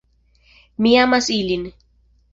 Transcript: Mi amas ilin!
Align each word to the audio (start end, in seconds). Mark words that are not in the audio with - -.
Mi 0.85 0.95
amas 1.03 1.31
ilin! 1.39 1.71